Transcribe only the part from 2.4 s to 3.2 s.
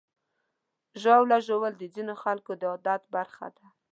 د عادت